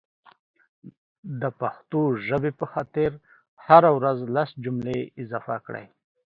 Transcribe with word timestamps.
دا 1.39 1.49
پښتو 1.59 2.01
ژبې 2.27 2.51
په 2.59 2.65
خاطر 2.71 3.11
هره 3.65 3.89
ورځ 3.97 4.17
لس 4.35 4.49
جملي 4.63 4.99
اضافه 5.21 5.55
کړئ 5.65 5.85